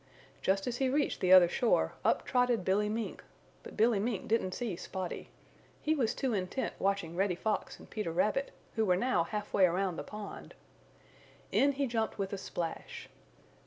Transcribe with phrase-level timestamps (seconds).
[0.41, 3.23] Just as he reached the other shore up trotted Billy Mink,
[3.61, 5.29] but Billy Mink didn't see Spotty.
[5.79, 9.67] He was too intent watching Reddy Fox and Peter Rabbit, who were now half way
[9.67, 10.55] around the pond.
[11.51, 13.09] In he jumped with a splash.